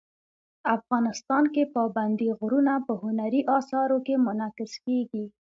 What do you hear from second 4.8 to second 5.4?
کېږي.